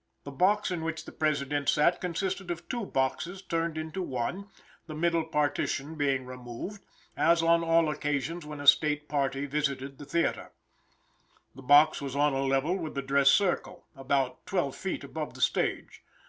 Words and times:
]The 0.22 0.30
box 0.30 0.70
in 0.70 0.84
which 0.84 1.04
the 1.04 1.10
President 1.10 1.68
sat 1.68 2.00
consisted 2.00 2.48
of 2.48 2.68
two 2.68 2.86
boxes 2.86 3.42
turned 3.42 3.76
into 3.76 4.02
one, 4.02 4.48
the 4.86 4.94
middle 4.94 5.24
partition 5.24 5.96
being 5.96 6.26
removed, 6.26 6.84
as 7.16 7.42
on 7.42 7.64
all 7.64 7.88
occasions 7.88 8.46
when 8.46 8.60
a 8.60 8.68
state 8.68 9.08
party 9.08 9.46
visited 9.46 9.98
the 9.98 10.04
theater. 10.06 10.52
The 11.56 11.62
box 11.62 12.00
was 12.00 12.14
on 12.14 12.34
a 12.34 12.44
level 12.46 12.76
with 12.76 12.94
the 12.94 13.02
dress 13.02 13.30
circle; 13.30 13.84
about 13.96 14.46
twelve 14.46 14.76
feet 14.76 15.02
above 15.02 15.34
the 15.34 15.40
stage. 15.40 16.04